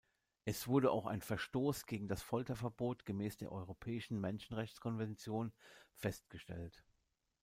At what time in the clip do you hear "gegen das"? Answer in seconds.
1.85-2.23